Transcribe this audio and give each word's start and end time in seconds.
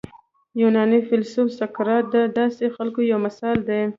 یوناني 0.61 0.99
فیلسوف 1.07 1.47
سقراط 1.59 2.05
د 2.15 2.15
داسې 2.39 2.65
خلکو 2.75 2.99
یو 3.11 3.19
مثال 3.27 3.57
دی. 3.69 3.81